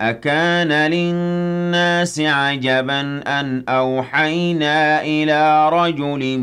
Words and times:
أكان 0.00 0.90
للناس 0.90 2.20
عجبا 2.20 3.00
أن 3.26 3.64
أوحينا 3.68 5.02
إلى 5.02 5.68
رجل 5.68 6.38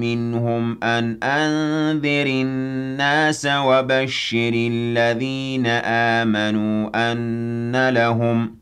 منهم 0.00 0.78
أن 0.82 1.18
أنذر 1.22 2.26
الناس 2.26 3.48
وبشر 3.50 4.52
الذين 4.54 5.66
آمنوا 5.66 6.90
أن 7.12 7.88
لهم 7.88 8.61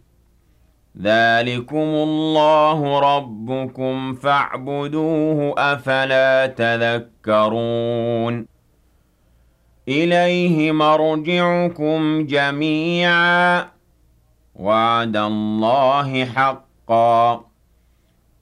ذلكم 0.97 1.77
الله 1.77 2.99
ربكم 2.99 4.13
فاعبدوه 4.13 5.53
أفلا 5.57 6.47
تذكرون 6.47 8.47
إليه 9.87 10.71
مرجعكم 10.71 12.25
جميعا 12.25 13.67
وعد 14.55 15.17
الله 15.17 16.25
حقا 16.25 17.50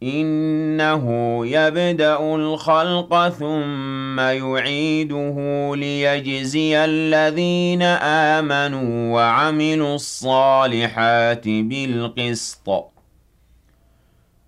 إنه 0.04 1.06
يبدأ 1.46 2.36
الخلق 2.36 3.30
ثم 3.30 4.20
يعيده 4.20 5.36
ليجزي 5.76 6.78
الذين 6.78 7.82
آمنوا 7.82 9.14
وعملوا 9.16 9.96
الصالحات 9.96 11.44
بالقسط. 11.48 12.70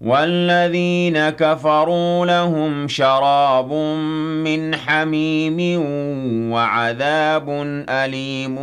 والذين 0.02 1.30
كفروا 1.30 2.26
لهم 2.26 2.88
شراب 2.88 3.74
من 4.44 4.76
حميم 4.76 5.82
وعذاب 6.52 7.50
أليم 7.90 8.56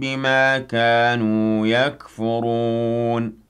بما 0.00 0.58
كانوا 0.58 1.66
يكفرون. 1.66 3.49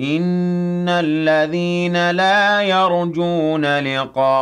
إن 0.00 0.88
الذين 0.88 2.10
لا 2.10 2.62
يرجون 2.62 3.78
لقاءنا 3.78 4.32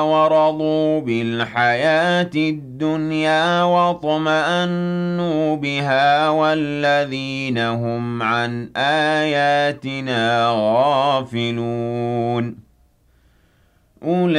ورضوا 0.00 1.00
بالحياة 1.00 2.30
الدنيا 2.36 3.62
واطمأنوا 3.62 5.56
بها 5.56 6.28
والذين 6.28 7.58
هم 7.58 8.22
عن 8.22 8.70
آياتنا 8.76 10.48
غافلون 10.50 11.46
أولئك 14.02 14.36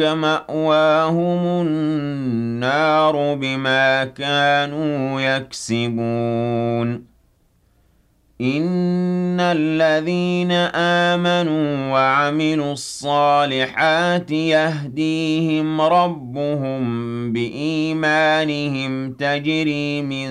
مأواهم 0.00 1.66
النار 1.66 3.34
بما 3.34 4.04
كانوا 4.04 5.20
يكسبون. 5.20 7.04
الذين 9.40 10.52
آمنوا 11.12 11.92
وعملوا 11.92 12.72
الصالحات 12.72 14.30
يهديهم 14.30 15.80
ربهم 15.80 17.32
بإيمانهم 17.32 19.12
تجري 19.12 20.02
من 20.02 20.28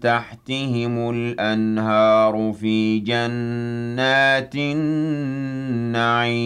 تحتهم 0.00 1.10
الأنهار 1.10 2.52
في 2.60 2.98
جنات 2.98 4.54
النعيم 5.94 6.40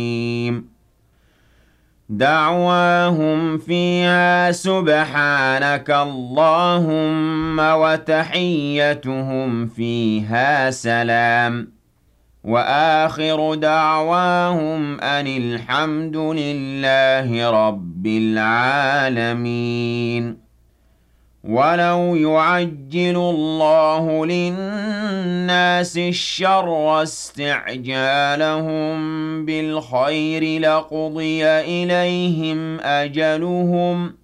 دعواهم 2.09 3.59
فيها 3.59 4.53
سبحانك 4.53 5.91
اللهم 5.91 7.59
وتحيتهم 7.59 9.27
فيها 9.67 10.71
سلام 10.71 11.74
وآخر 12.45 13.55
دعواهم 13.55 15.01
أن 15.01 15.27
الحمد 15.27 16.17
لله 16.17 17.51
رب 17.51 18.07
العالمين. 18.07 19.65
ولو 21.45 22.17
يعجل 22.17 23.17
الله 23.17 24.27
للناس 24.27 25.99
الشر 25.99 27.03
استعجالهم 27.03 28.95
بالخير 29.47 30.61
لقضي 30.61 31.45
إليهم 31.47 32.81
أجلهم 32.81 34.24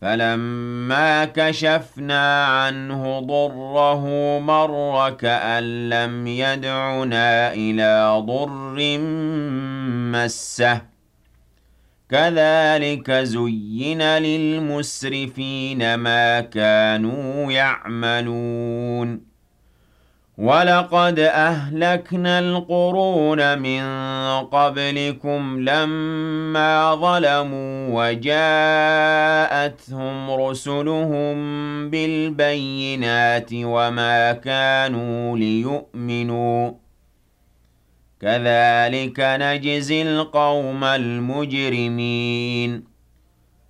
فَلَمَّا 0.00 1.24
كَشَفْنَا 1.24 2.44
عَنْهُ 2.44 3.20
ضُرَّهُ 3.20 4.06
مَرَّ 4.38 5.10
كَأَن 5.10 5.88
لَّمْ 5.90 6.26
يَدْعُنَا 6.26 7.52
إِلَىٰ 7.54 8.22
ضُرٍّ 8.26 8.98
مَّسَّهُ. 10.12 10.82
كَذَٰلِكَ 12.10 13.10
زُيِّنَ 13.10 14.02
لِلْمُسْرِفِينَ 14.02 15.94
مَا 15.94 16.40
كَانُوا 16.40 17.52
يَعْمَلُونَ. 17.52 19.29
وَلَقَدْ 20.38 21.18
أَهْلَكْنَا 21.18 22.38
الْقُرُونَ 22.38 23.58
مِن 23.58 23.82
قَبْلِكُمْ 24.46 25.60
لَمَّا 25.68 26.94
ظَلَمُوا 26.94 27.88
وَجَاءَتْهُمْ 28.10 29.10
رُسُلُهُم 30.30 31.36
بِالْبَيِّنَاتِ 31.90 33.50
وَمَا 33.54 34.32
كَانُوا 34.32 35.38
لِيُؤْمِنُوا 35.38 36.70
ۚ 36.70 36.74
كَذَٰلِكَ 38.20 39.20
نَجْزِي 39.20 40.02
الْقَوْمَ 40.02 40.84
الْمُجْرِمِينَ 40.84 42.10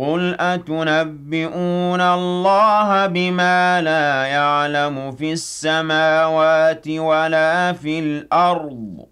قُلْ 0.00 0.36
أَتُنَبِّئُونَ 0.40 2.00
اللَّهَ 2.00 3.06
بِمَا 3.06 3.80
لَا 3.82 4.24
يَعْلَمُ 4.24 5.12
فِي 5.12 5.32
السَّمَاوَاتِ 5.32 6.88
وَلَا 6.88 7.72
فِي 7.72 7.98
الْأَرْضِ 7.98 9.06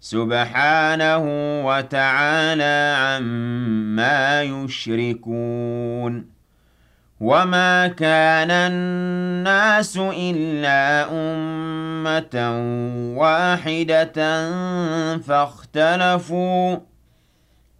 سُبْحَانَهُ 0.00 1.24
وَتَعَالَىٰ 1.66 2.94
عَمَّا 2.98 4.42
يُشْرِكُونَ 4.42 6.26
وَمَا 7.20 7.86
كَانَ 7.86 8.50
النَّاسُ 8.50 9.96
إِلَّا 9.96 11.06
أُمَّةً 11.12 12.36
وَاحِدَةً 13.16 14.18
فَاخْتَلَفُوا 15.18 16.93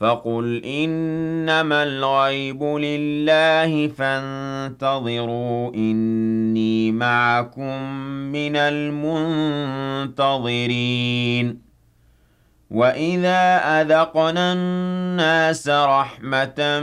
فَقُلْ 0.00 0.64
إِنَّمَا 0.64 1.82
الْغَيْبُ 1.82 2.62
لِلَّهِ 2.64 3.88
فَانتَظِرُوا 3.88 5.74
إِنِّي 5.74 6.92
مَعَكُم 6.92 7.82
مِّنَ 8.32 8.56
الْمُنتَظِرِينَ. 8.56 10.10
وَإِذَا 12.70 13.56
أَذَقْنَا 13.80 14.52
النَّاسَ 14.52 15.68
رَحْمَةً 15.68 16.80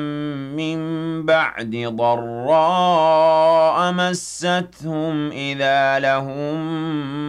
مِّن 0.58 0.80
بَعْدِ 1.26 1.76
ضَرَّاءَ 1.96 3.92
مَسَّتْهُمْ 3.94 5.32
إِذَا 5.32 6.00
لَهُم 6.00 6.58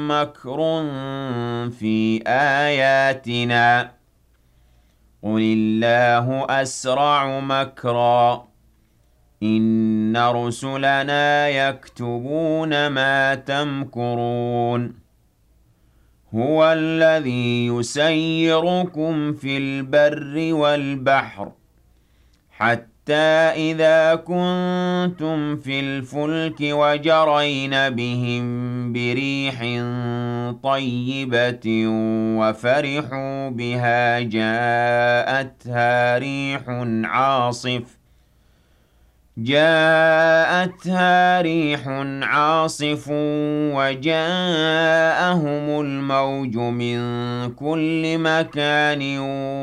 مَّكْرٌ 0.08 0.56
فِي 1.80 2.22
آيَاتِنَا 2.26 3.82
ۚ. 3.84 3.97
قُلِ 5.22 5.40
اللَّهُ 5.42 6.46
أَسْرَعُ 6.62 7.40
مَكْرًا 7.40 8.34
ۚ 8.36 8.40
إِنَّ 9.42 10.16
رُسُلَنَا 10.16 11.48
يَكْتُبُونَ 11.48 12.86
مَا 12.86 13.34
تَمْكُرُونَ 13.34 14.94
هُوَ 16.34 16.72
الَّذِي 16.72 17.66
يُسَيِّرُكُمْ 17.66 19.32
فِي 19.32 19.56
الْبَرِّ 19.58 20.54
وَالْبَحْرِ 20.54 21.52
حَتَّىٰ 22.50 22.97
إِذَا 23.10 24.14
كُنتُمْ 24.14 25.56
فِي 25.56 25.80
الْفُلْكِ 25.80 26.60
وَجَرَيْنَ 26.60 27.90
بِهِم 27.90 28.92
بِرِيحٍ 28.92 29.58
طَيِّبَةٍ 30.62 31.66
وَفَرِحُوا 32.38 33.48
بِهَا 33.48 34.20
جَاءَتْهَا 34.20 36.18
رِيحٌ 36.18 36.62
عَاصِفٌ 37.04 37.97
جاءتها 39.42 41.40
ريح 41.40 41.88
عاصف 42.22 43.08
وجاءهم 43.78 45.80
الموج 45.80 46.56
من 46.56 46.98
كل 47.54 48.18
مكان 48.18 49.18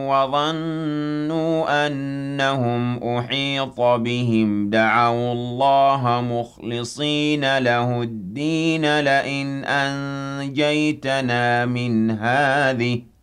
وظنوا 0.07 1.87
أنهم 1.87 3.03
أحيط 3.17 3.81
بهم. 3.81 4.69
دعوا 4.69 5.33
الله 5.33 6.21
مخلصين 6.21 7.57
له 7.57 8.01
الدين 8.01 8.99
لئن 8.99 9.65
أنجيتنا 9.65 11.65
من 11.65 12.11
هذه 12.11 13.14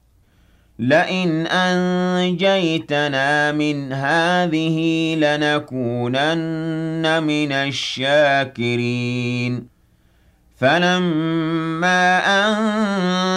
لئن 0.79 1.47
أنجيتنا 1.47 3.53
من 3.53 3.93
هذه 3.93 4.79
لنكونن 5.15 7.23
من 7.23 7.53
الشاكرين 7.53 9.33
فَلَمَّا 10.63 12.19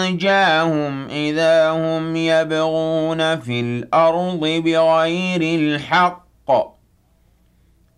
أَنجَاهُمْ 0.06 1.08
إِذَا 1.08 1.70
هُمْ 1.70 2.16
يَبْغُونَ 2.16 3.40
فِي 3.40 3.60
الْأَرْضِ 3.60 4.40
بِغَيْرِ 4.40 5.60
الْحَقِّ 5.60 6.75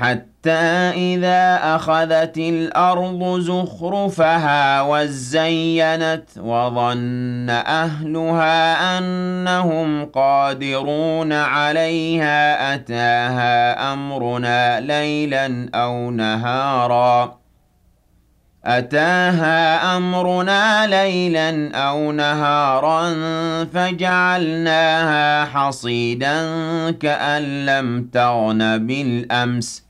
حَتَّى 0.00 0.92
إِذَا 0.96 1.76
أَخَذَتِ 1.76 2.38
الْأَرْضُ 2.38 3.40
زُخْرُفَهَا 3.40 4.80
وَازَّيَّنَتْ 4.80 6.28
وَظَنَّ 6.38 7.50
أَهْلُهَا 7.50 8.98
أَنَّهُمْ 8.98 10.04
قَادِرُونَ 10.04 11.32
عَلَيْهَا 11.32 12.74
أَتَاهَا 12.74 13.92
أَمْرُنَا 13.92 14.80
لَيْلًا 14.80 15.68
أَوْ 15.74 16.10
نَهَارًا. 16.10 17.40
أتاها 18.64 19.96
أمرنا 19.96 20.86
ليلا 20.86 21.76
أو 21.76 22.12
نهارا 22.12 23.14
فجعلناها 23.64 25.44
حصيدا 25.44 26.36
كأن 26.90 27.66
لم 27.66 28.08
تغن 28.12 28.86
بالأمس. 28.86 29.89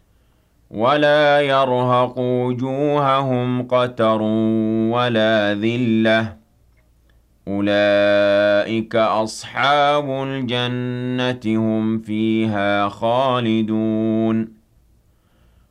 وَلَا 0.73 1.41
يَرْهَقُ 1.41 2.13
وُجُوهَهُمْ 2.17 3.63
قَتَرٌ 3.63 4.21
وَلَا 4.91 5.53
ذِلَّةٌ 5.53 6.23
ۚ. 6.23 6.27
أُولَٰئِكَ 7.47 8.95
أَصْحَابُ 8.95 10.09
الْجَنَّةِ 10.09 11.31
ۖ 11.33 11.47
هُمْ 11.47 11.99
فِيهَا 11.99 12.89
خَالِدُونَ. 12.89 14.61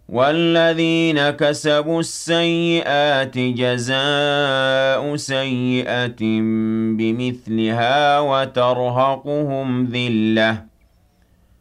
وَالَّذِينَ 0.08 1.30
كَسَبُوا 1.30 2.00
السَّيِّئَاتِ 2.00 3.38
جَزَاءُ 3.38 5.16
سَيِّئَةٍ 5.16 6.20
بِمِثْلِهَا 6.96 8.20
وَتَرْهَقُهُمْ 8.20 9.84
ذِلَّةٌ. 9.86 10.69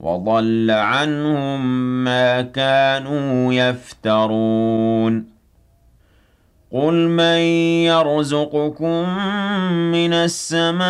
وَضَلَّ 0.00 0.70
عَنْهُم 0.70 1.66
مَّا 2.04 2.42
كَانُوا 2.42 3.54
يَفْتَرُونَ. 3.54 5.34
قُلْ 6.72 6.94
مَن 7.08 7.38
يَرْزُقُكُم 7.86 9.08
مِّنَ 9.92 10.12
السَّمَاءِ 10.12 10.84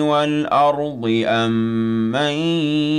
وَالْأَرْضِ 0.00 1.22
أَمَّن 1.26 2.32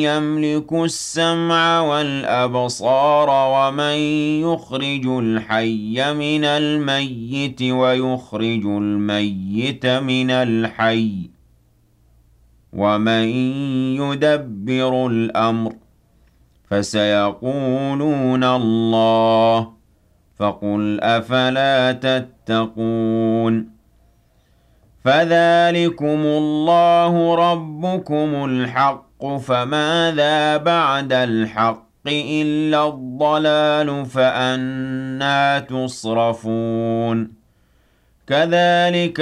يَمْلِكُ 0.04 0.74
السَّمْعَ 0.74 1.82
وَالْأَبْصَارَ 1.82 3.30
وَمَن 3.30 3.96
يُخْرِجُ 4.42 5.06
الْحَيَّ 5.06 6.14
مِنَ 6.14 6.44
الْمَيِّتِ 6.46 7.62
وَيُخْرِجُ 7.62 8.66
الْمَيِّتَ 8.66 9.86
مِنَ 9.86 10.32
الْحَيِّ 10.32 11.39
وَمَن 12.74 13.24
يُدَبِّرُ 14.02 15.08
الْأَمْرَ 15.08 15.72
ۚ 15.72 15.76
فَسَيَقُولُونَ 16.70 18.44
اللَّهُ 18.44 19.62
ۚ 19.64 19.68
فَقُلْ 20.40 21.00
أَفَلَا 21.02 21.92
تَتَّقُونَ 21.92 23.70
فَذَٰلِكُمُ 25.04 26.06
اللَّهُ 26.26 27.36
رَبُّكُمُ 27.36 28.46
الْحَقُّ 28.46 29.24
ۖ 29.24 29.38
فَمَاذَا 29.38 30.58
بَعْدَ 30.58 31.14
الْحَقِّ 31.14 31.86
إِلَّا 32.08 32.88
الضَّلَالُ 32.88 34.06
ۖ 34.06 34.08
فَأَنَّىٰ 34.08 35.66
تُصْرَفُونَ 35.70 37.32
كَذَٰلِكَ 38.28 39.22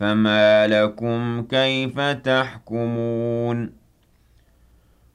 فما 0.00 0.66
لكم 0.66 1.42
كيف 1.42 2.00
تحكمون 2.00 3.72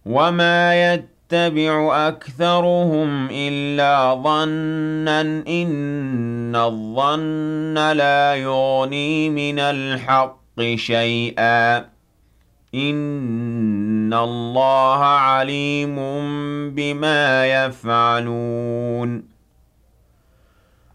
وما 0.05 0.93
يتبع 0.93 2.07
أكثرهم 2.07 3.27
إلا 3.31 4.13
ظنا 4.23 5.21
إن 5.47 6.55
الظن 6.55 7.91
لا 7.97 8.35
يغني 8.35 9.29
من 9.29 9.59
الحق 9.59 10.61
شيئا 10.75 11.77
إن 12.75 14.13
الله 14.13 15.03
عليم 15.03 15.95
بما 16.75 17.47
يفعلون 17.65 19.34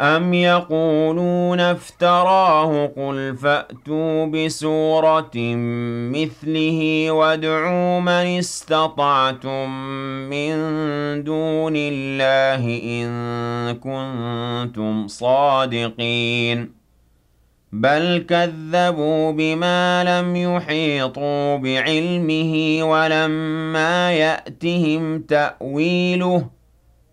أَمْ 0.00 0.34
يَقُولُونَ 0.34 1.60
افْتَرَاهُ 1.60 2.86
قُلْ 2.86 3.36
فَأْتُوا 3.36 4.26
بِسُورَةٍ 4.26 5.36
مِثْلِهِ 6.16 7.10
وَادْعُوا 7.10 8.00
مَنِ 8.00 8.38
اسْتَطَعْتُم 8.38 9.70
مِّن 10.30 10.54
دُونِ 11.24 11.72
اللَّهِ 11.76 12.80
إِن 12.84 13.08
كُنتُمْ 13.76 15.08
صَادِقِينَ 15.08 16.72
بَلْ 17.72 18.24
كَذَّبُوا 18.28 19.32
بِمَا 19.32 20.04
لَمْ 20.04 20.36
يُحِيطُوا 20.36 21.56
بِعِلْمِهِ 21.56 22.82
وَلَمَّا 22.82 24.12
يَأْتِهِمْ 24.12 25.18
تَأْوِيلُهُ 25.18 26.59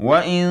وَإِن 0.00 0.44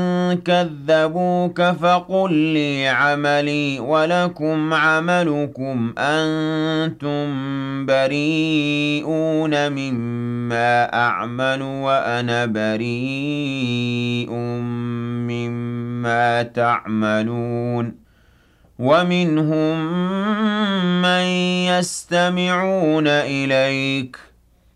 كَذَّبُوكَ 0.46 1.62
فَقُل 1.62 2.34
لِّي 2.34 2.88
عَمَلِي 2.88 3.80
وَلَكُمْ 3.80 4.74
عَمَلُكُمْ 4.74 5.94
أَنتُم 5.98 7.26
بَرِيئُونَ 7.86 9.72
مِمَّا 9.72 10.94
أَعْمَلُ 10.94 11.62
وَأَنَا 11.62 12.46
بَرِيءٌ 12.46 14.32
مِّمَّا 15.28 16.44
تَعْمَلُونَ 16.44 17.96
وَمِنْهُم 18.80 19.76
مَّن 21.02 21.24
يَسْتَمِعُونَ 21.68 23.08
إِلَيْكَ 23.08 24.16
ۖ 24.16 24.33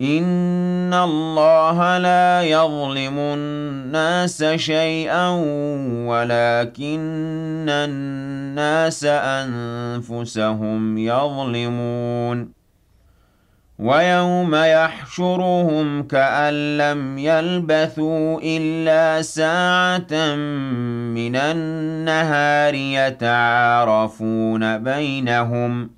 إِنَّ 0.00 0.94
اللَّهَ 0.94 1.98
لَا 1.98 2.42
يَظْلِمُ 2.42 3.18
النَّاسَ 3.18 4.44
شَيْئًا 4.44 5.28
وَلَكِنَّ 6.06 7.68
النَّاسَ 7.68 9.04
أَنفُسَهُمْ 9.04 10.98
يَظْلِمُونَ 10.98 12.52
وَيَوْمَ 13.78 14.54
يَحْشُرُهُمْ 14.54 16.02
كَأَن 16.02 16.78
لَّمْ 16.78 17.18
يَلْبَثُوا 17.18 18.40
إِلَّا 18.42 19.22
سَاعَةً 19.22 20.34
مِّنَ 21.14 21.36
النَّهَارِ 21.36 22.74
يَتَعَارَفُونَ 22.74 24.78
بَيْنَهُمْ 24.78 25.86
ۚ 25.86 25.97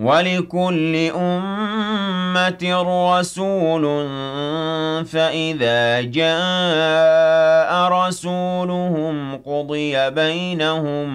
وَلِكُلِّ 0.00 1.10
أُمَّةٍ 1.16 2.64
رَّسُولٌ 3.18 3.84
فَإِذَا 5.04 6.00
جَاءَ 6.00 7.88
رَسُولُهُمْ 7.92 9.36
قُضِيَ 9.36 10.10
بَيْنَهُم 10.10 11.08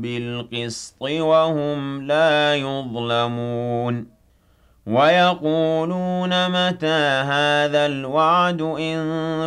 بِالْقِسْطِ 0.00 1.02
وَهُمْ 1.02 2.02
لَا 2.02 2.54
يُظْلَمُونَ. 2.54 4.06
وَيَقُولُونَ 4.86 6.50
مَتَىٰ 6.50 7.22
هَٰذَا 7.24 7.86
الْوَعْدُ 7.86 8.60
إِن 8.62 8.98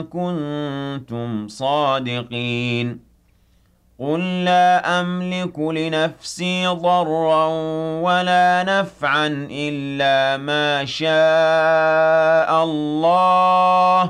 كُنتُمْ 0.03 1.47
صَادِقِينَ. 1.47 3.06
قُل 3.99 4.45
لَّا 4.45 4.99
أَمْلِكُ 5.01 5.59
لِنَفْسِي 5.59 6.67
ضَرًّا 6.67 7.45
وَلَا 8.01 8.63
نَفْعًا 8.67 9.47
إِلَّا 9.51 10.37
مَا 10.37 10.85
شَاءَ 10.85 12.63
اللَّهُ 12.63 14.03
ۗ 14.05 14.09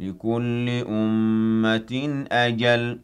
لِكُلِّ 0.00 0.84
أُمَّةٍ 0.88 2.24
أَجَلٌ 2.32 2.98
ۚ 2.98 3.00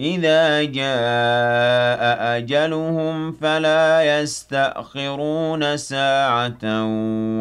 إِذَا 0.00 0.64
جَاءَ 0.64 2.36
أَجَلُهُمْ 2.36 3.32
فَلَا 3.32 4.20
يَسْتَأْخِرُونَ 4.20 5.76
سَاعَةً 5.76 6.84
ۖ 6.84 6.86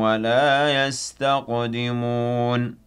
وَلَا 0.03 0.85
يَسْتَقْدِمُونَ 0.87 2.86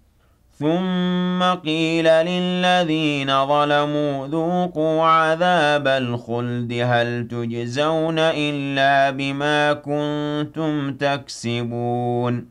ثُمَّ 0.61 1.43
قِيلَ 1.43 2.05
لِلَّذِينَ 2.05 3.45
ظَلَمُوا 3.47 4.27
ذُوقُوا 4.27 5.03
عَذَابَ 5.03 5.87
الْخُلْدِ 5.87 6.73
هَلْ 6.73 7.27
تُجْزَوْنَ 7.31 8.15
إِلَّا 8.19 9.09
بِمَا 9.09 9.73
كُنتُمْ 9.73 10.93
تَكْسِبُونَ 10.93 12.45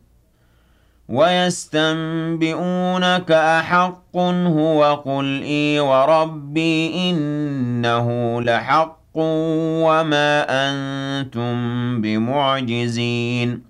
وَيَسْتَنبِئُونَكَ 1.08 2.40
أَحَقٌّ 3.32 4.16
هُوَ 4.56 4.94
قُلْ 4.94 5.42
إِي 5.42 5.80
وَرَبِّي 5.80 7.10
إِنَّهُ 7.10 8.40
لَحَقٌّ 8.42 9.16
وَمَا 9.86 10.46
أَنتُم 10.48 11.54
بِمُعْجِزِينَ 12.00 13.69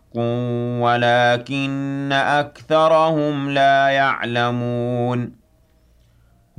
وَلَكِنَّ 0.81 2.09
أَكْثَرَهُمْ 2.11 3.49
لَا 3.49 3.87
يَعْلَمُونَ. 3.89 5.31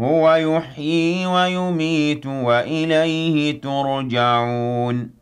هُوَ 0.01 0.35
يُحْيِي 0.35 1.27
وَيُمِيتُ 1.27 2.27
وَإِلَيْهِ 2.27 3.61
تُرْجَعُونَ. 3.61 5.22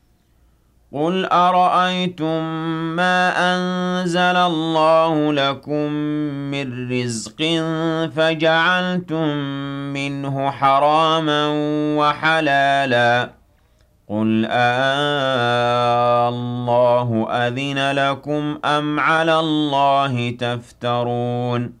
قُلْ 0.93 1.25
أَرَأَيْتُم 1.25 2.43
مَّا 2.95 3.31
أَنزَلَ 3.55 4.19
اللَّهُ 4.51 5.33
لَكُم 5.33 5.91
مِّن 6.51 6.91
رِّزْقٍ 6.91 7.39
فَجَعَلْتُم 8.15 9.27
مِّنْهُ 9.93 10.51
حَرَامًا 10.51 11.47
وَحَلَالًا 11.97 13.29
قُلْ 14.09 14.45
آللَّهُ 15.71 16.47
أَذِنَ 17.31 17.91
لَكُمْ 17.91 18.59
أَمْ 18.65 18.99
عَلَى 18.99 19.39
اللَّهِ 19.39 20.35
تَفْتَرُونَ 20.39 21.80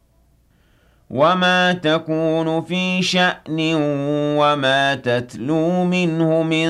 وَمَا 1.11 1.73
تَكُونُ 1.73 2.61
فِي 2.61 3.01
شَأْنٍ 3.01 3.59
وَمَا 4.39 4.95
تَتْلُو 4.95 5.83
مِنْهُ 5.83 6.43
مِن 6.43 6.69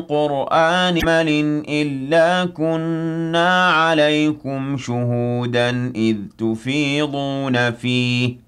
قُرْآنٍ 0.00 0.98
عَمَلٍ 1.08 1.28
إِلَّا 1.68 2.44
كُنَّا 2.44 3.70
عَلَيْكُمْ 3.70 4.76
شُهُودًا 4.76 5.92
إِذْ 5.96 6.16
تُفِيضُونَ 6.38 7.70
فِيهِ 7.70 8.47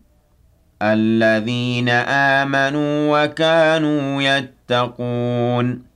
الَّذِينَ 0.81 1.89
آمَنُوا 1.89 3.23
وَكَانُوا 3.23 4.21
يَتَّقُونَ. 4.21 5.91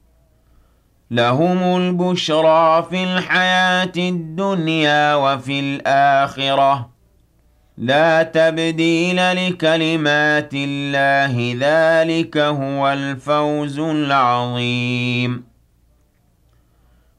لَهُمُ 1.12 1.78
الْبُشْرَىٰ 1.78 2.88
فِي 2.90 3.04
الْحَيَاةِ 3.04 3.92
الدُّنْيَا 3.98 5.16
وَفِي 5.16 5.60
الْآخِرَةِ 5.60 6.76
ۚ. 6.76 6.86
لَا 7.78 8.24
تَبْدِيلَ 8.24 9.48
لِكَلِمَاتِ 9.48 10.50
اللَّهِ 10.54 11.54
ۚ 11.54 11.58
ذَٰلِكَ 11.58 12.38
هُوَ 12.38 12.94
الْفَوْزُ 12.94 13.80
الْعَظِيمُ. 13.80 15.55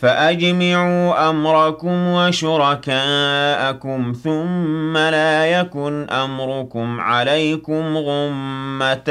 فأجمعوا 0.00 1.30
أمركم 1.30 2.06
وشركاءكم 2.06 4.12
ثم 4.24 4.96
لا 4.96 5.46
يكن 5.46 6.06
أمركم 6.10 7.00
عليكم 7.00 7.96
غمة 7.96 9.10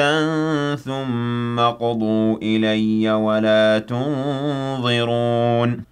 ثم 0.76 1.60
قضوا 1.60 2.38
إلي 2.42 3.12
ولا 3.12 3.80
تنظرون. 3.80 5.84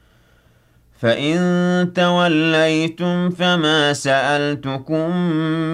فإن 1.00 1.38
توليتم 1.96 3.30
فما 3.30 3.94
سألتكم 3.94 5.18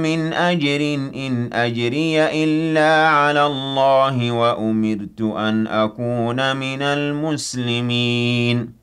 من 0.03 0.33
أجر 0.33 0.81
إن 1.15 1.49
أجري 1.53 2.43
إلا 2.43 3.07
على 3.07 3.45
الله 3.45 4.31
وأمرت 4.31 5.21
أن 5.21 5.67
أكون 5.67 6.55
من 6.55 6.81
المسلمين. 6.81 8.82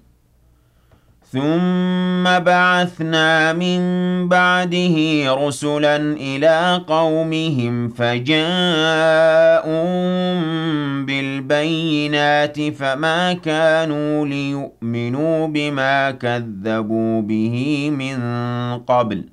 ثم 1.31 2.23
بعثنا 2.23 3.53
من 3.53 3.81
بعده 4.29 4.95
رسلا 5.35 5.95
إلى 5.95 6.81
قومهم 6.87 7.89
فجاءوا 7.89 8.41
بالبينات 11.05 12.61
فما 12.71 13.33
كانوا 13.33 14.25
ليؤمنوا 14.25 15.47
بما 15.47 16.11
كذبوا 16.11 17.21
به 17.21 17.89
من 17.89 18.19
قبل 18.77 19.25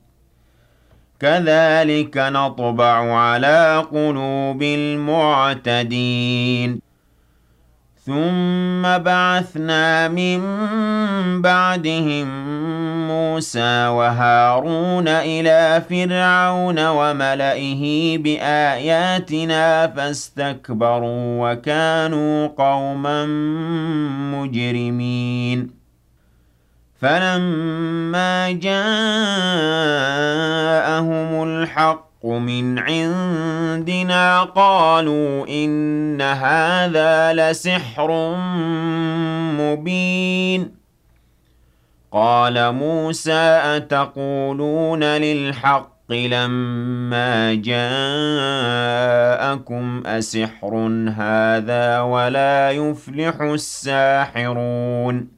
كذلك 1.20 2.16
نطبع 2.16 3.14
على 3.18 3.84
قلوب 3.92 4.62
المعتدين 4.62 6.08
ثم 8.08 8.82
بعثنا 8.82 10.08
من 10.08 10.40
بعدهم 11.42 12.28
موسى 13.08 13.86
وهارون 13.86 15.08
إلى 15.08 15.82
فرعون 15.90 16.86
وملئه 16.86 18.18
بآياتنا 18.18 19.86
فاستكبروا 19.86 21.52
وكانوا 21.52 22.46
قوما 22.46 23.26
مجرمين. 24.32 25.70
فلما 27.00 28.50
جاءهم 28.50 28.78
الحق 31.44 32.07
من 32.24 32.78
عندنا 32.78 34.42
قالوا 34.42 35.48
إن 35.48 36.22
هذا 36.22 37.32
لسحر 37.32 38.36
مبين. 39.58 40.78
قال 42.12 42.72
موسى 42.74 43.60
أتقولون 43.76 45.04
للحق 45.04 46.12
لما 46.12 47.54
جاءكم 47.54 48.42
أسحر 50.06 50.74
هذا 51.16 52.00
ولا 52.00 52.70
يفلح 52.70 53.40
الساحرون؟ 53.40 55.37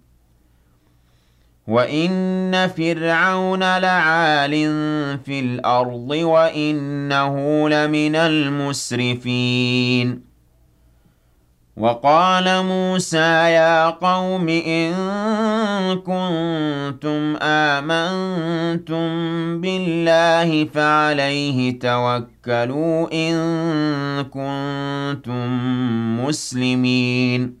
وَإِنَّ 1.67 2.67
فِرْعَوْنَ 2.77 3.59
لَعَالٍ 3.59 4.51
فِي 5.25 5.39
الْأَرْضِ 5.39 6.09
وَإِنَّهُ 6.09 7.69
لَمِنَ 7.69 8.15
الْمُسْرِفِينَ 8.15 9.71
وقال 11.77 12.65
موسى 12.65 13.17
يا 13.57 13.89
قوم 13.89 14.49
إن 14.49 14.93
كنتم 15.95 17.35
آمنتم 17.41 19.07
بالله 19.61 20.65
فعليه 20.65 21.79
توكلوا 21.79 23.13
إن 23.13 23.35
كنتم 24.23 25.47
مسلمين 26.25 27.60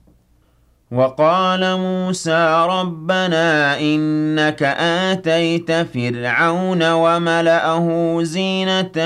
وقال 0.91 1.77
موسى 1.77 2.65
ربنا 2.69 3.79
إنك 3.79 4.63
آتيت 4.79 5.71
فرعون 5.71 6.91
وملأه 6.91 8.19
زينة 8.23 8.97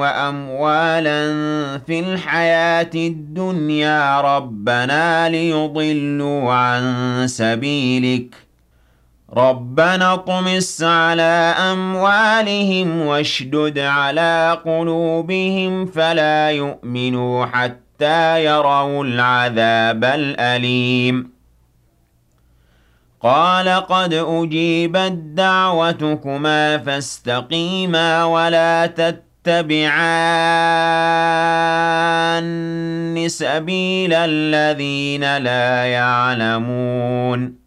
وأموالا 0.00 1.24
في 1.86 2.00
الحياة 2.00 2.90
الدنيا 2.94 4.20
ربنا 4.20 5.28
ليضلوا 5.28 6.52
عن 6.52 7.24
سبيلك. 7.26 8.34
ربنا 9.36 10.14
اطمس 10.14 10.82
على 10.82 11.54
أموالهم 11.72 13.00
واشدد 13.06 13.78
على 13.78 14.58
قلوبهم 14.64 15.86
فلا 15.86 16.50
يؤمنوا 16.50 17.46
حتى 17.46 17.83
حتى 17.94 18.44
يروا 18.44 19.04
العذاب 19.04 20.04
الأليم. 20.04 21.30
قال 23.22 23.68
قد 23.68 24.14
أجيبت 24.14 25.12
دعوتكما 25.12 26.78
فاستقيما 26.78 28.24
ولا 28.24 28.86
تتبعان 28.86 30.04
سبيل 33.28 34.14
الذين 34.14 35.36
لا 35.36 35.84
يعلمون. 35.84 37.63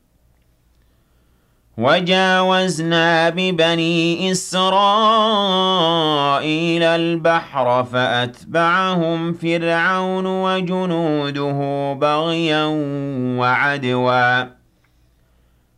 وجاوزنا 1.77 3.29
ببني 3.29 4.31
إسرائيل 4.31 4.83
البحر 6.83 7.83
فأتبعهم 7.83 9.33
فرعون 9.33 10.25
وجنوده 10.25 11.93
بغيا 11.93 12.65
وعدوا. 13.39 14.56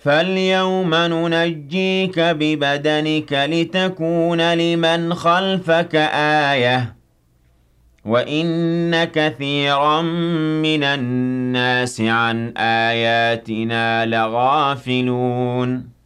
فاليوم 0.00 0.94
ننجيك 0.94 2.20
ببدنك 2.20 3.32
لتكون 3.32 4.54
لمن 4.54 5.14
خلفك 5.14 5.96
آية 6.52 6.96
وإن 8.04 9.04
كثيرا 9.04 10.02
من 10.62 10.84
الناس 10.84 12.00
عن 12.00 12.56
آياتنا 12.56 14.06
لغافلون 14.06 15.99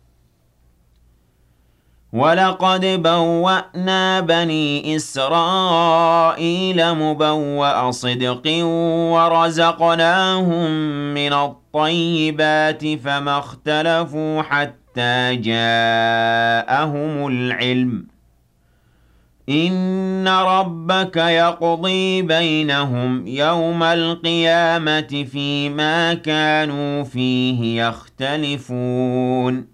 ولقد 2.15 3.03
بوأنا 3.03 4.21
بني 4.21 4.97
إسرائيل 4.97 6.95
مبوأ 6.95 7.91
صدق 7.91 8.65
ورزقناهم 9.13 10.71
من 11.15 11.33
الطيبات 11.33 12.87
فما 12.87 13.39
اختلفوا 13.39 14.43
حتى 14.43 15.37
جاءهم 15.37 17.27
العلم. 17.27 18.07
إن 19.49 20.29
ربك 20.29 21.17
يقضي 21.17 22.23
بينهم 22.23 23.27
يوم 23.27 23.83
القيامة 23.83 25.27
فيما 25.33 26.15
كانوا 26.15 27.03
فيه 27.05 27.83
يختلفون. 27.87 29.74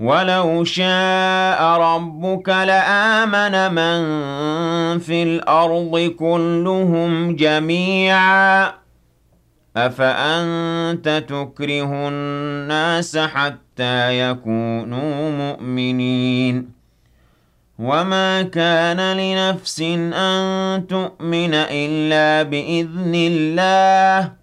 ولو 0.00 0.64
شاء 0.64 1.62
ربك 1.62 2.48
لآمن 2.48 3.74
من 3.74 4.00
في 4.98 5.22
الأرض 5.22 6.14
كلهم 6.18 7.36
جميعا. 7.36 8.72
أفأنت 9.76 11.24
تكره 11.28 12.08
الناس 12.08 13.18
حتى 13.18 14.30
يكونوا 14.30 15.30
مؤمنين؟ 15.30 16.68
وما 17.78 18.42
كان 18.42 19.16
لنفس 19.16 19.80
أن 20.14 20.86
تؤمن 20.86 21.54
إلا 21.54 22.42
بإذن 22.42 23.14
الله. 23.14 24.39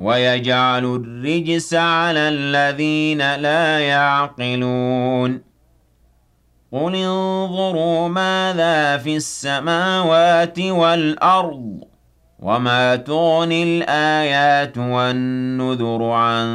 ويجعل 0.00 0.84
الرجس 0.84 1.74
على 1.74 2.28
الذين 2.28 3.34
لا 3.34 3.78
يعقلون. 3.78 5.42
قل 6.72 6.94
انظروا 6.94 8.08
ماذا 8.08 8.96
في 8.96 9.16
السماوات 9.16 10.58
والأرض 10.58 11.80
وما 12.38 12.96
تغني 12.96 13.62
الآيات 13.62 14.78
والنذر 14.78 16.02
عن 16.02 16.48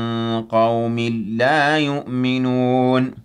قوم 0.50 1.00
لا 1.38 1.78
يؤمنون. 1.78 3.25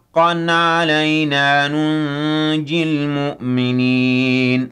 حقا 0.15 0.51
علينا 0.51 1.67
ننجي 1.67 2.83
المؤمنين. 2.83 4.69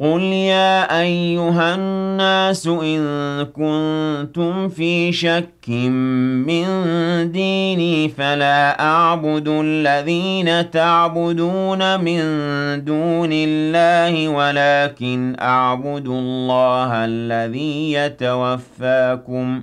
قل 0.00 0.20
يا 0.22 1.00
أيها 1.00 1.74
الناس 1.74 2.66
إن 2.66 3.00
كنتم 3.44 4.68
في 4.68 5.12
شك 5.12 5.68
من 5.68 6.66
ديني 7.32 8.08
فلا 8.08 8.80
أعبد 8.80 9.48
الذين 9.48 10.70
تعبدون 10.70 12.00
من 12.00 12.20
دون 12.84 13.30
الله 13.32 14.28
ولكن 14.28 15.36
أعبد 15.40 16.06
الله 16.06 16.92
الذي 16.92 17.92
يتوفاكم. 17.92 19.62